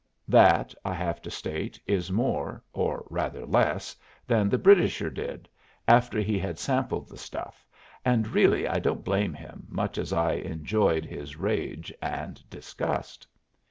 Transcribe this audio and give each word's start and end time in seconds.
That, 0.27 0.73
I 0.83 0.95
have 0.95 1.21
to 1.21 1.29
state, 1.29 1.79
is 1.85 2.11
more 2.11 2.63
or 2.73 3.05
rather 3.11 3.45
less 3.45 3.95
than 4.25 4.49
the 4.49 4.57
Britisher 4.57 5.11
did, 5.11 5.47
after 5.87 6.19
he 6.19 6.39
had 6.39 6.57
sampled 6.57 7.07
the 7.07 7.19
stuff; 7.19 7.67
and 8.03 8.27
really 8.27 8.67
I 8.67 8.79
don't 8.79 9.03
blame 9.05 9.35
him, 9.35 9.67
much 9.69 9.99
as 9.99 10.11
I 10.11 10.31
enjoyed 10.33 11.05
his 11.05 11.37
rage 11.37 11.93
and 12.01 12.41
disgust. 12.49 13.27